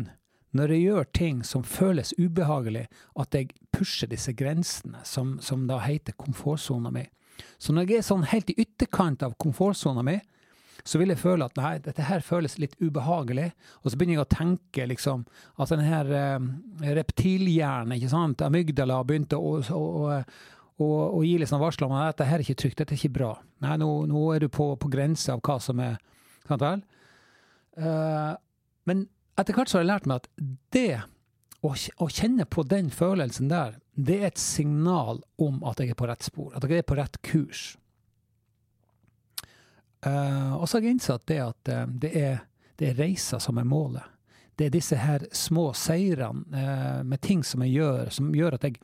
når 0.55 0.71
jeg 0.71 0.85
gjør 0.87 1.05
ting 1.19 1.43
som 1.45 1.65
føles 1.67 2.15
ubehagelig, 2.19 2.87
at 3.19 3.35
jeg 3.35 3.51
pusher 3.73 4.07
disse 4.07 4.33
grensene, 4.33 5.01
som, 5.05 5.41
som 5.43 5.67
da 5.67 5.81
heter 5.83 6.15
komfortsona 6.15 6.93
mi. 6.95 7.03
Så 7.59 7.75
når 7.75 7.91
jeg 7.91 7.99
er 7.99 8.07
sånn 8.07 8.29
helt 8.31 8.53
i 8.53 8.61
ytterkant 8.63 9.25
av 9.27 9.35
komfortsona 9.43 10.05
mi, 10.07 10.21
så 10.85 11.01
vil 11.01 11.13
jeg 11.15 11.21
føle 11.23 11.47
at 11.49 11.57
nei, 11.57 11.75
dette 11.81 12.05
her 12.05 12.21
føles 12.25 12.59
litt 12.61 12.75
ubehagelig. 12.81 13.51
Og 13.83 13.91
så 13.91 13.97
begynner 13.97 14.19
jeg 14.19 14.25
å 14.27 14.35
tenke 14.35 14.89
liksom 14.91 15.23
at 15.57 15.73
denne 15.73 15.87
her 15.89 16.11
eh, 16.13 16.49
reptilhjernen, 16.99 17.97
ikke 17.97 18.13
sant, 18.13 18.45
amygdala, 18.45 19.01
begynte 19.09 19.41
å, 19.41 19.57
å, 19.65 20.19
å, 20.77 20.89
å, 21.09 21.23
gi 21.25 21.39
sånn 21.49 21.63
varsler 21.63 21.89
om 21.89 21.97
at 21.97 22.13
dette 22.13 22.29
her 22.29 22.41
er 22.41 22.45
ikke 22.45 22.61
trygt, 22.61 22.83
dette 22.83 22.97
er 22.97 23.01
ikke 23.01 23.17
bra. 23.17 23.33
Nei, 23.65 23.79
nå, 23.81 23.89
nå 24.11 24.27
er 24.35 24.45
du 24.45 24.51
på, 24.53 24.75
på 24.77 24.93
grensa 24.93 25.39
av 25.39 25.45
hva 25.45 25.61
som 25.63 25.81
er 25.81 25.97
Sant 26.45 26.61
vel? 26.61 26.83
Eh, 27.81 28.33
men 28.85 29.07
etter 29.41 29.57
hvert 29.57 29.71
så 29.71 29.79
har 29.79 29.85
jeg 29.85 29.93
lært 29.95 30.09
meg 30.11 30.21
at 30.21 30.27
det 30.77 31.05
å 31.65 32.09
kjenne 32.13 32.45
på 32.45 32.67
den 32.69 32.91
følelsen 32.93 33.49
der, 33.49 33.79
det 33.97 34.19
er 34.21 34.27
et 34.29 34.41
signal 34.43 35.23
om 35.41 35.63
at 35.65 35.81
jeg 35.81 35.95
er 35.95 35.99
på 35.99 36.09
rett 36.11 36.27
spor, 36.27 36.51
at 36.53 36.67
jeg 36.69 36.83
er 36.83 36.87
på 36.87 36.99
rett 36.99 37.17
kurs. 37.25 37.63
Uh, 40.07 40.57
og 40.59 40.69
så 40.69 40.77
har 40.77 40.85
jeg 40.85 40.97
innsett 40.99 41.25
det 41.31 41.39
at 41.41 41.71
uh, 41.73 41.85
det, 41.89 42.11
er, 42.19 42.43
det 42.81 42.91
er 42.91 43.01
reiser 43.01 43.41
som 43.41 43.59
er 43.61 43.69
målet. 43.69 44.05
Det 44.55 44.69
er 44.69 44.75
disse 44.75 44.99
her 45.01 45.25
små 45.35 45.71
seirene 45.79 46.45
uh, 46.53 47.01
med 47.07 47.23
ting 47.25 47.45
som 47.47 47.65
jeg 47.65 47.79
gjør, 47.79 48.13
som 48.13 48.29
gjør 48.37 48.59
at 48.59 48.69
jeg, 48.69 48.79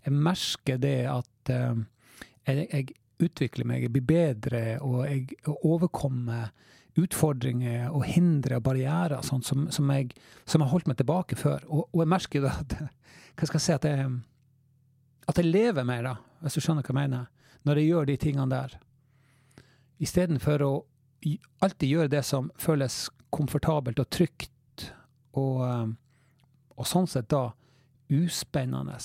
jeg 0.00 0.14
merker 0.14 0.80
det 0.82 0.98
at 1.08 1.50
jeg, 1.50 2.66
jeg, 2.66 2.94
utvikler 3.22 3.68
meg, 3.68 3.84
jeg 3.84 3.92
blir 3.94 4.04
bedre, 4.08 4.60
og 4.82 5.04
jeg 5.06 5.36
overkommer 5.62 6.50
utfordringer 6.98 7.92
og 7.94 8.02
hindre 8.10 8.58
og 8.58 8.64
barrierer 8.66 9.22
sånt, 9.26 9.46
som, 9.46 9.68
som, 9.72 9.90
jeg, 9.94 10.10
som, 10.44 10.64
har 10.64 10.72
holdt 10.72 10.90
meg 10.90 10.98
tilbake 10.98 11.38
før. 11.38 11.62
Og, 11.68 11.86
og 11.92 12.02
jeg 12.02 12.10
merker 12.10 12.48
at 12.50 12.74
hva 13.38 13.48
skal 13.48 13.60
jeg 13.60 13.64
si, 13.64 13.76
at 13.76 13.86
jeg, 13.88 14.10
at 15.30 15.40
jeg 15.40 15.48
lever 15.48 15.86
mer, 15.86 16.10
da, 16.10 16.16
hvis 16.42 16.58
du 16.58 16.64
skjønner 16.64 16.84
hva 16.84 16.92
jeg 16.92 17.00
mener, 17.00 17.30
når 17.64 17.80
jeg 17.80 17.90
gjør 17.92 18.10
de 18.10 18.18
tingene 18.26 18.50
der 18.50 18.76
istedenfor 20.02 20.64
å 20.64 20.72
alltid 21.64 21.88
gjøre 21.88 22.12
det 22.12 22.22
som 22.26 22.50
føles 22.60 23.08
komfortabelt 23.34 24.00
og 24.02 24.10
trygt, 24.12 24.88
og, 25.34 25.62
eh, 25.66 25.86
og 26.76 26.88
sånn 26.88 27.08
sett 27.10 27.30
da 27.32 27.48
uspennende. 28.12 28.98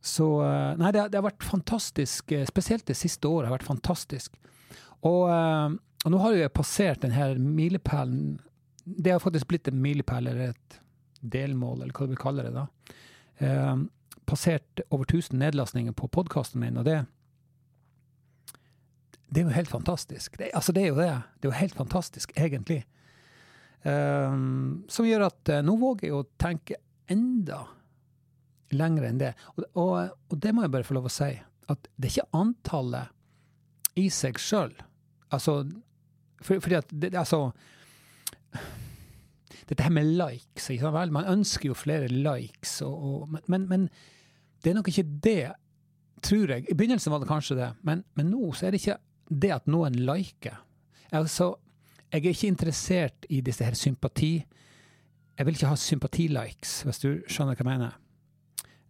Så 0.00 0.28
eh, 0.46 0.76
Nei, 0.80 0.92
det, 0.94 1.08
det, 1.10 1.18
har 1.18 1.26
vært 1.26 1.44
fantastisk. 1.44 2.32
Eh, 2.32 2.46
spesielt 2.48 2.86
det 2.88 2.96
siste 2.98 3.28
året 3.28 3.50
har 3.50 3.58
vært 3.58 3.68
fantastisk. 3.68 4.38
Og, 5.00 5.24
og 5.32 6.12
nå 6.12 6.18
har 6.20 6.34
jeg 6.36 6.52
passert 6.52 7.00
denne 7.00 7.32
milepælen. 7.40 8.34
Det 8.84 9.14
har 9.14 9.22
faktisk 9.22 9.48
blitt 9.48 9.68
en 9.70 9.80
milepæl, 9.80 10.28
eller 10.28 10.52
et 10.52 10.80
delmål, 11.20 11.82
eller 11.82 11.94
hva 11.96 12.04
du 12.04 12.12
vil 12.12 12.20
kalle 12.20 12.44
det. 12.44 12.52
da. 12.52 12.66
Eh, 13.40 13.76
passert 14.28 14.82
over 14.90 15.04
1000 15.08 15.38
nedlastninger 15.40 15.96
på 15.96 16.08
podkasten 16.12 16.60
min, 16.60 16.76
og 16.76 16.84
det 16.84 17.00
det 19.30 19.42
er 19.42 19.46
jo 19.46 19.54
helt 19.54 19.70
fantastisk. 19.70 20.38
Det, 20.38 20.50
altså, 20.54 20.72
det 20.74 20.82
er 20.82 20.88
jo 20.88 20.98
det. 20.98 21.10
Det 21.38 21.46
er 21.46 21.52
jo 21.52 21.58
helt 21.60 21.76
fantastisk, 21.78 22.32
egentlig. 22.34 22.80
Um, 23.84 24.82
som 24.90 25.06
gjør 25.06 25.28
at 25.30 25.52
uh, 25.54 25.60
nå 25.64 25.76
våger 25.80 26.08
jeg 26.08 26.16
å 26.18 26.26
tenke 26.40 26.80
enda 27.10 27.62
lenger 28.74 29.06
enn 29.06 29.20
det. 29.22 29.30
Og, 29.54 29.62
og, 29.72 29.94
og, 30.28 30.36
det 30.42 30.52
må 30.54 30.64
jeg 30.64 30.74
bare 30.74 30.86
få 30.86 30.96
lov 30.98 31.06
å 31.08 31.14
si, 31.14 31.30
at 31.70 31.88
det 31.96 32.10
er 32.10 32.16
ikke 32.16 32.40
antallet 32.40 33.98
i 34.02 34.08
seg 34.12 34.38
sjøl. 34.42 34.74
Altså 35.30 35.62
for, 36.42 36.58
Fordi 36.58 36.78
at 36.78 36.90
det, 36.90 37.12
altså 37.14 37.50
Dette 39.70 39.84
her 39.86 39.92
med 39.94 40.08
likes, 40.18 40.66
ikke 40.72 40.88
sant? 40.88 41.14
Man 41.14 41.28
ønsker 41.30 41.70
jo 41.70 41.76
flere 41.78 42.08
likes, 42.10 42.80
og, 42.82 43.30
men, 43.46 43.68
men, 43.70 43.84
det 44.64 44.72
er 44.72 44.74
nok 44.80 44.88
ikke 44.90 45.06
det, 45.22 45.52
tror 46.26 46.50
jeg. 46.50 46.64
I 46.66 46.74
begynnelsen 46.74 47.14
var 47.14 47.22
det 47.22 47.28
kanskje 47.30 47.56
det, 47.56 47.68
men, 47.86 48.02
men 48.18 48.32
nå 48.32 48.50
så 48.50 48.66
er 48.66 48.74
det 48.74 48.80
ikke 48.82 48.98
det 49.30 49.54
at 49.54 49.70
noen 49.70 49.96
liker 49.96 50.58
Altså, 51.10 51.56
jeg 52.12 52.20
er 52.22 52.30
ikke 52.30 52.50
interessert 52.52 53.24
i 53.34 53.40
disse 53.42 53.66
her 53.66 53.74
sympati... 53.74 54.36
Jeg 55.34 55.46
vil 55.48 55.56
ikke 55.56 55.70
ha 55.72 55.78
sympatilikes, 55.80 56.74
hvis 56.86 57.02
du 57.02 57.08
skjønner 57.26 57.56
hva 57.56 57.64
jeg 57.64 57.66
mener. 57.66 57.96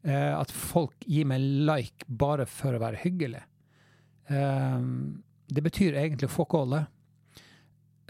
Eh, 0.05 0.35
at 0.37 0.53
folk 0.53 1.07
gir 1.09 1.29
meg 1.31 1.41
like 1.65 2.05
bare 2.09 2.45
for 2.45 2.77
å 2.77 2.83
være 2.83 3.01
hyggelig. 3.01 3.41
Eh, 4.29 4.85
det 5.49 5.65
betyr 5.65 5.97
egentlig 5.97 6.29
fuck 6.29 6.59
all, 6.59 6.77
det. 6.77 6.83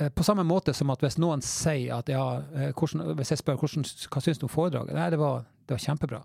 Eh, 0.01 0.09
på 0.09 0.25
samme 0.25 0.43
måte 0.43 0.73
som 0.77 0.91
at 0.93 1.03
hvis 1.05 1.19
noen 1.21 1.43
sier 1.45 1.99
at 1.99 2.09
ja, 2.09 2.25
eh, 2.57 2.73
hvordan, 2.73 3.13
hvis 3.19 3.35
jeg 3.35 3.43
spør 3.43 3.59
hvordan, 3.61 3.85
hva 3.85 4.23
syns 4.25 4.41
du 4.41 4.47
om 4.49 4.53
foredraget, 4.53 4.97
nei, 4.97 5.09
det 5.13 5.21
var, 5.21 5.45
det 5.67 5.77
var 5.77 5.83
kjempebra, 5.85 6.21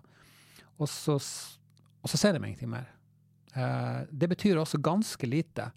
og 0.80 0.88
så, 0.88 1.16
og 2.00 2.12
så 2.12 2.20
sier 2.20 2.36
de 2.36 2.40
ingenting 2.40 2.72
mer. 2.72 2.88
Eh, 3.52 4.06
det 4.08 4.30
betyr 4.32 4.62
også 4.62 4.80
ganske 4.80 5.28
lite 5.28 5.68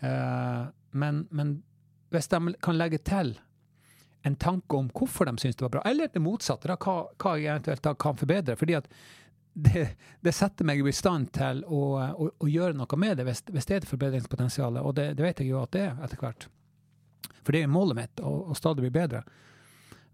men, 0.00 1.26
men, 1.30 1.52
hvis 2.12 2.28
de 2.28 2.54
kan 2.62 2.76
legge 2.78 2.98
til 3.02 3.34
en 4.26 4.36
tanke 4.36 4.76
om 4.76 4.88
hvorfor 4.94 5.28
de 5.28 5.36
syns 5.38 5.56
det 5.56 5.64
var 5.64 5.72
bra, 5.76 5.82
eller 5.86 6.10
det 6.12 6.22
motsatte, 6.22 6.68
da, 6.68 6.76
hva, 6.80 6.96
hva 7.22 7.36
jeg 7.38 7.50
eventuelt 7.52 7.84
da 7.84 7.94
kan 7.98 8.18
forbedre 8.18 8.56
fordi 8.58 8.76
at 8.78 8.90
det, 9.56 9.86
det, 10.20 10.34
setter 10.36 10.68
meg 10.68 10.82
i 10.84 10.92
stand 10.92 11.30
til 11.32 11.62
å, 11.64 11.80
å, 11.96 12.28
å 12.28 12.48
gjøre 12.50 12.76
noe 12.76 12.98
med 13.00 13.16
det, 13.16 13.24
hvis, 13.24 13.40
hvis, 13.48 13.64
det 13.64 13.74
er 13.74 13.80
et 13.80 13.88
forbedringspotensial. 13.88 14.76
Og 14.82 14.92
det, 14.98 15.14
det, 15.16 15.24
vet 15.24 15.40
jeg 15.40 15.48
jo 15.48 15.62
at 15.62 15.72
det 15.72 15.86
er 15.86 16.02
etter 16.04 16.20
hvert. 16.20 16.44
For 17.40 17.54
det 17.54 17.62
er 17.62 17.64
jo 17.64 17.72
målet 17.72 17.96
mitt, 17.96 18.20
å, 18.20 18.52
stadig 18.58 18.84
bli 18.84 18.92
bedre. 18.92 19.22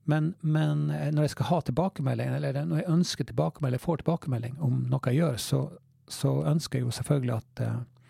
Men, 0.06 0.32
men, 0.40 0.86
når 0.92 1.26
jeg 1.26 1.34
skal 1.34 1.48
ha 1.50 1.58
tilbakemelding, 1.66 2.36
eller 2.38 2.60
når 2.66 2.84
jeg 2.84 2.92
ønsker 2.94 3.28
tilbakemelding, 3.32 3.82
får 3.82 4.02
tilbakemelding 4.02 4.62
om 4.62 4.84
noe 4.92 5.10
jeg 5.10 5.22
gjør, 5.24 5.42
så, 5.42 5.62
så 6.10 6.36
ønsker 6.52 6.78
jeg 6.78 6.86
jo 6.86 6.94
selvfølgelig 7.00 7.34
at 7.36 7.64
uh, 7.66 8.01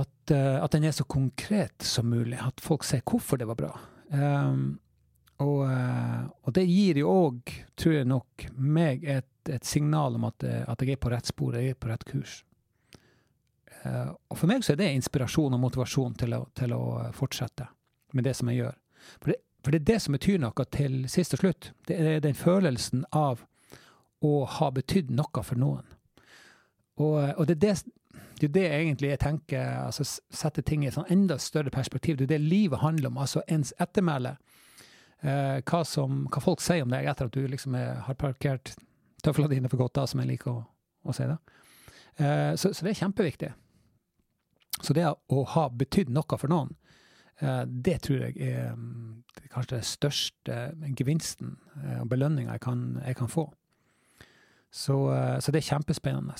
at, 0.00 0.32
uh, 0.32 0.62
at, 0.64 0.72
den 0.72 0.86
er 0.88 0.94
så 0.96 1.04
konkret 1.08 1.82
som 1.82 2.10
mulig. 2.10 2.38
At 2.40 2.60
folk 2.62 2.84
ser 2.84 3.04
hvorfor 3.06 3.40
det 3.40 3.48
var 3.48 3.58
bra. 3.58 3.72
Um, 4.10 4.78
og, 5.42 5.66
uh, 5.68 6.26
og, 6.42 6.52
det 6.56 6.64
gir 6.68 7.02
jo 7.02 7.12
òg, 7.12 7.54
tror 7.76 7.98
jeg 7.98 8.08
nok, 8.08 8.46
meg 8.56 9.04
et, 9.04 9.32
et 9.52 9.66
signal 9.68 10.16
om 10.16 10.28
at, 10.30 10.44
eh, 10.46 10.62
at, 10.66 10.82
jeg 10.82 10.96
er 10.96 11.02
på 11.02 11.10
rett 11.12 11.28
spor, 11.28 11.56
jeg 11.58 11.74
er 11.74 11.80
på 11.80 11.90
rett 11.90 12.06
kurs. 12.08 12.38
Uh, 13.84 14.14
og 14.32 14.38
for 14.40 14.50
meg 14.50 14.64
så 14.64 14.72
er 14.72 14.80
det 14.80 14.88
inspirasjon 14.96 15.54
og 15.54 15.60
motivasjon 15.62 16.16
til 16.18 16.38
å, 16.38 16.46
til 16.56 16.72
å 16.74 16.84
fortsette 17.14 17.68
med 18.16 18.26
det 18.26 18.32
som 18.38 18.48
jeg 18.50 18.62
gjør. 18.62 18.78
For 19.20 19.32
det, 19.32 19.36
for 19.62 19.74
det, 19.74 19.82
er 19.82 19.90
det 19.92 19.98
som 20.02 20.16
betyr 20.16 20.40
noe 20.40 20.66
til 20.72 20.96
sist 21.12 21.36
og 21.36 21.44
slutt. 21.44 21.70
Det 21.86 21.98
er 22.00 22.24
den 22.24 22.38
følelsen 22.38 23.04
av 23.14 23.44
å 24.24 24.32
ha 24.56 24.70
betydd 24.72 25.12
noe 25.14 25.44
for 25.44 25.60
noen. 25.60 25.84
Og, 26.96 27.18
og 27.36 27.44
det 27.48 27.58
er 27.58 27.62
det 27.66 27.74
det 28.40 28.48
er 28.48 28.52
det 28.52 28.66
egentlig 28.68 29.10
jeg 29.10 29.20
tenker, 29.22 29.62
altså 29.86 30.04
sette 30.04 30.62
ting 30.62 30.84
i 30.84 30.90
et 30.90 30.96
sånn 30.96 31.08
enda 31.12 31.38
større 31.40 31.72
perspektiv. 31.72 32.18
Det 32.18 32.26
er 32.26 32.34
det 32.36 32.42
livet 32.44 32.82
handler 32.82 33.08
om, 33.08 33.20
altså 33.24 33.42
ens 33.48 33.72
ettermæle. 33.80 34.36
Eh, 35.24 35.62
hva, 35.64 35.80
som, 35.88 36.26
hva, 36.28 36.42
folk 36.44 36.60
sier 36.60 36.84
om 36.84 36.92
deg 36.92 37.08
etter 37.08 37.30
at 37.30 37.36
du 37.36 37.46
liksom 37.48 37.74
er, 37.78 38.02
har 38.04 38.18
parkert 38.20 38.74
tøflene 39.24 39.54
dine 39.54 39.70
for 39.72 39.80
godt, 39.80 39.96
da, 39.96 40.04
som 40.06 40.20
jeg 40.20 40.34
liker 40.34 40.52
å, 40.52 40.64
å 41.08 41.16
si 41.16 41.28
det. 41.30 41.38
Eh, 42.20 42.52
så, 42.60 42.72
så, 42.72 42.84
det 42.84 42.92
er 42.92 43.00
kjempeviktig. 43.00 43.52
Så 44.82 44.92
det 44.96 45.06
å 45.08 45.44
ha 45.54 45.68
betydd 45.72 46.12
noe 46.12 46.36
for 46.36 46.52
noen, 46.52 46.74
eh, 47.40 47.62
det 47.64 48.02
tror 48.04 48.26
jeg 48.28 48.36
er, 48.52 48.74
er 49.40 49.52
kanskje 49.54 49.78
den 49.78 49.88
største 49.88 50.58
gevinsten 50.98 51.56
eh, 51.80 52.02
og 52.02 52.10
belønninga 52.12 52.58
jeg, 52.58 52.82
jeg, 53.00 53.18
kan 53.22 53.32
få. 53.32 53.48
Så, 54.68 55.00
eh, 55.16 55.38
så 55.40 55.54
det 55.54 55.64
er 55.64 55.70
kjempespennende 55.72 56.36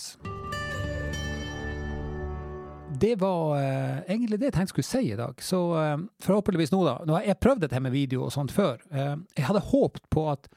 det 2.92 3.16
var 3.16 3.56
uh, 3.56 3.98
egentlig 4.06 4.38
det 4.40 4.50
jeg 4.50 4.54
tenkte 4.56 4.74
skulle 4.74 4.88
si 4.88 5.10
i 5.12 5.18
dag. 5.18 5.42
Så 5.42 5.58
uh, 5.74 5.98
forhåpentligvis 6.22 6.72
nå, 6.72 6.82
da. 6.86 6.96
Nå 7.06 7.16
har 7.16 7.26
jeg 7.26 7.40
prøvd 7.42 7.66
dette 7.66 7.80
med 7.82 7.94
video 7.94 8.26
og 8.26 8.32
sånt 8.34 8.54
før. 8.54 8.80
Uh, 8.92 9.16
jeg 9.36 9.46
hadde 9.48 9.64
håpet 9.70 10.06
på 10.12 10.26
at 10.32 10.48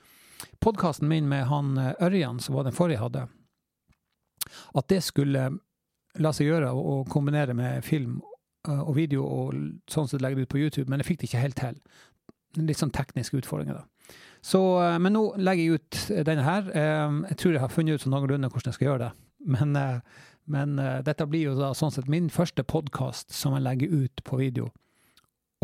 podkasten 0.64 1.10
min 1.10 1.28
med 1.30 1.48
han 1.50 1.74
Ørjan, 2.00 2.40
som 2.40 2.56
var 2.56 2.68
den 2.68 2.76
forrige 2.76 3.00
jeg 3.00 3.04
hadde, 3.04 3.26
at 4.80 4.90
det 4.92 5.02
skulle 5.04 5.50
la 6.20 6.32
seg 6.36 6.48
gjøre 6.48 6.72
å 6.74 7.02
kombinere 7.12 7.54
med 7.56 7.84
film 7.86 8.20
og 8.70 8.94
video 8.96 9.24
og 9.24 9.58
sånn 9.92 10.08
sett 10.10 10.24
legge 10.24 10.40
det 10.40 10.48
ut 10.48 10.54
på 10.54 10.62
YouTube, 10.62 10.88
men 10.92 11.02
jeg 11.02 11.10
fikk 11.10 11.20
det 11.22 11.30
ikke 11.30 11.44
helt 11.44 11.60
til. 11.60 11.78
Litt 12.60 12.80
sånn 12.80 12.94
tekniske 12.96 13.40
utfordringer, 13.40 13.82
da. 13.82 14.16
Så, 14.42 14.60
men 15.00 15.14
nå 15.16 15.24
legger 15.40 15.64
jeg 15.64 15.80
ut 15.80 16.26
denne 16.28 16.44
her. 16.48 16.68
Jeg 16.72 17.40
tror 17.40 17.56
jeg 17.56 17.64
har 17.64 17.72
funnet 17.72 18.00
ut 18.00 18.04
sånn 18.04 18.16
noenlunde 18.16 18.50
hvordan 18.52 18.72
jeg 18.72 18.80
skal 18.80 18.90
gjøre 18.90 19.06
det. 19.06 19.12
Men 19.56 19.76
men 20.50 20.80
uh, 20.82 21.00
dette 21.06 21.28
blir 21.30 21.52
jo 21.52 21.58
da 21.60 21.72
sånn 21.78 21.94
sett 21.94 22.10
min 22.10 22.30
første 22.34 22.66
podkast 22.66 23.34
som 23.36 23.54
jeg 23.56 23.66
legger 23.66 23.94
ut 24.04 24.24
på 24.26 24.40
video, 24.42 24.72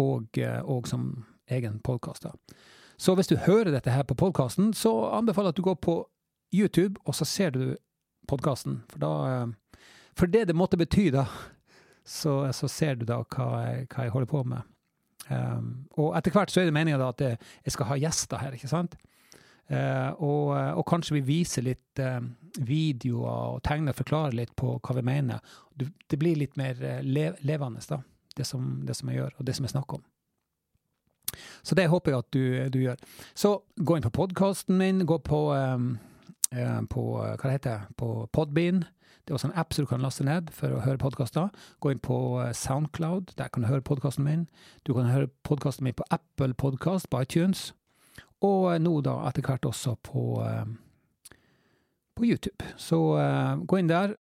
og, 0.01 0.37
uh, 0.37 0.61
og 0.61 0.89
som 0.89 1.25
egen 1.51 1.79
podkast. 1.85 2.27
Så 2.97 3.15
hvis 3.17 3.29
du 3.31 3.35
hører 3.41 3.73
dette 3.73 3.91
her 3.91 4.05
på 4.07 4.17
podkasten, 4.17 4.73
så 4.77 4.93
anbefaler 5.17 5.49
jeg 5.49 5.55
at 5.55 5.61
du 5.61 5.67
går 5.67 5.79
på 5.81 5.97
YouTube, 6.53 7.01
og 7.05 7.17
så 7.17 7.25
ser 7.27 7.51
du 7.55 7.75
podkasten. 8.29 8.83
For 8.93 9.01
da 9.01 9.13
uh, 9.25 9.81
For 10.15 10.31
det 10.31 10.47
det 10.47 10.55
måtte 10.55 10.77
bety, 10.79 11.09
da, 11.11 11.25
så, 12.05 12.45
så 12.55 12.69
ser 12.71 12.95
du 12.95 13.03
da 13.05 13.17
hva 13.35 13.49
jeg, 13.65 13.87
hva 13.91 14.05
jeg 14.05 14.13
holder 14.13 14.29
på 14.31 14.43
med. 14.47 14.71
Um, 15.25 15.87
og 15.97 16.13
etter 16.15 16.31
hvert 16.31 16.53
så 16.53 16.61
er 16.61 16.69
det 16.69 16.75
meninga 16.75 17.01
at 17.09 17.21
jeg 17.25 17.73
skal 17.73 17.89
ha 17.89 17.97
gjester 17.97 18.39
her, 18.39 18.53
ikke 18.55 18.69
sant? 18.69 18.95
Uh, 19.65 20.13
og, 20.21 20.53
og, 20.53 20.83
kanskje 20.85 21.17
vi 21.17 21.23
viser 21.25 21.65
litt 21.65 21.99
uh, 21.99 22.21
videoer 22.57 23.55
og 23.55 23.63
tegner 23.65 23.93
og 23.93 23.99
forklarer 23.99 24.37
litt 24.37 24.55
på 24.57 24.77
hva 24.79 24.97
vi 24.97 25.05
mener. 25.05 25.55
Det, 25.75 26.19
blir 26.19 26.39
litt 26.39 26.57
mer 26.59 26.79
uh, 26.79 26.99
levende, 27.03 27.83
da, 27.89 28.01
det 28.37 28.47
som, 28.47 28.81
det 28.87 28.97
som, 28.97 29.11
jeg 29.11 29.21
gjør, 29.21 29.37
og 29.37 29.47
det 29.47 29.55
som 29.57 29.67
jeg 29.67 29.75
snakker 29.75 29.99
om. 29.99 30.05
Så 31.65 31.75
det 31.75 31.89
håper 31.91 32.11
jeg 32.11 32.23
at 32.23 32.33
du, 32.33 32.43
du 32.71 32.79
gjør. 32.85 32.99
Så 33.35 33.55
gå 33.75 33.97
inn 33.97 34.05
på 34.05 34.13
podkasten 34.15 34.77
min, 34.79 35.03
gå 35.05 35.17
på, 35.25 35.39
um, 35.51 35.95
på 36.91 37.05
hva 37.17 37.35
det 37.41 37.57
heter 37.57 37.87
på 37.99 38.11
Podbean. 38.31 38.85
Det 39.25 39.33
er 39.33 39.39
også 39.39 39.47
en 39.47 39.57
app 39.57 39.73
som 39.73 39.85
du 39.85 39.89
kan 39.89 40.03
laste 40.05 40.23
ned 40.23 40.51
for 40.53 40.69
å 40.69 40.83
høre 40.85 41.01
podkaster. 41.01 41.49
Gå 41.81 41.95
inn 41.95 42.01
på 42.03 42.17
Soundcloud, 42.53 43.33
der 43.39 43.49
kan 43.49 43.65
du 43.65 43.71
høre 43.71 43.81
podkasten 43.81 44.23
min. 44.23 44.45
Du 44.85 44.93
kan 44.93 45.09
høre 45.09 45.31
podkasten 45.43 45.87
min 45.87 45.97
på 45.97 46.05
Apple 46.13 46.53
Podcast 46.53 47.09
på 47.09 47.23
iTunes. 47.25 47.73
og 48.45 48.81
nå 48.81 49.01
da 49.01 49.15
etter 49.25 49.41
hvert 49.41 49.65
også 49.65 49.95
på, 50.05 50.45
på 52.15 52.25
YouTube. 52.25 52.65
Så 52.77 52.99
gå 53.67 53.79
inn 53.79 53.91
der. 53.91 54.15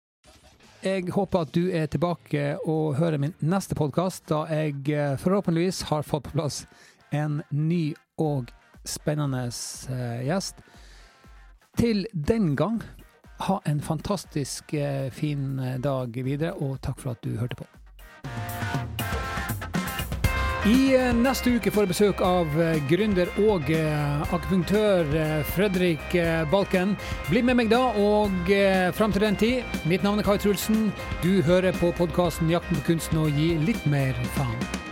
Jeg 0.81 1.11
håper 1.13 1.45
at 1.45 1.51
du 1.53 1.67
er 1.77 1.91
tilbake 1.93 2.55
og 2.65 2.97
hører 2.97 3.21
min 3.21 3.35
neste 3.45 3.77
podkast, 3.77 4.25
da 4.31 4.47
jeg 4.49 5.19
forhåpentligvis 5.21 5.83
har 5.91 6.07
fått 6.09 6.31
på 6.31 6.37
plass 6.39 6.63
en 7.13 7.43
ny 7.51 7.91
og 8.23 8.49
spennende 8.89 9.43
gjest. 10.25 10.63
Til 11.77 12.07
den 12.13 12.55
gang, 12.57 12.81
ha 13.45 13.59
en 13.69 13.81
fantastisk 13.85 14.73
fin 15.13 15.61
dag 15.85 16.17
videre, 16.25 16.55
og 16.57 16.81
takk 16.81 17.01
for 17.03 17.13
at 17.13 17.23
du 17.25 17.37
hørte 17.41 17.61
på. 17.61 17.69
I 20.69 20.93
eh, 20.93 21.14
neste 21.17 21.55
uke 21.57 21.71
får 21.73 21.87
jeg 21.87 21.88
besøk 21.88 22.19
av 22.21 22.57
eh, 22.61 22.75
gründer 22.85 23.31
og 23.40 23.71
eh, 23.73 24.25
akupunktør 24.37 25.09
Fredrik 25.55 26.12
Balken. 26.52 26.93
Bli 27.31 27.40
med 27.49 27.57
meg 27.62 27.71
da, 27.73 27.81
og 27.97 28.52
fram 28.93 29.17
til 29.17 29.25
den 29.25 29.40
tid, 29.40 29.81
mitt 29.88 30.05
navn 30.05 30.21
er 30.21 30.29
Kai 30.29 30.37
Trulsen. 30.37 30.90
Du 31.25 31.40
hører 31.49 31.73
på 31.81 31.95
podkasten 31.97 32.52
'Jakten 32.52 32.76
på 32.76 32.90
kunsten' 32.93 33.25
og 33.25 33.33
gi 33.40 33.55
litt 33.64 33.88
mer 33.88 34.12
faen. 34.37 34.90